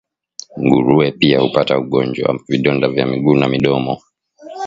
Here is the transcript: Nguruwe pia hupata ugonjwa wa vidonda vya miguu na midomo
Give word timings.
Nguruwe 0.61 1.11
pia 1.11 1.39
hupata 1.39 1.79
ugonjwa 1.79 2.31
wa 2.31 2.39
vidonda 2.47 2.87
vya 2.89 3.05
miguu 3.07 3.35
na 3.35 3.47
midomo 3.47 4.01